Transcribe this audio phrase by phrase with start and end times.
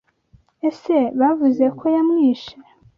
[0.69, 2.55] Ese Bavuze ko yamwishe.